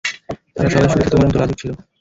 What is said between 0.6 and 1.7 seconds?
সবাই শুরুতে তোমার মতো লাজুক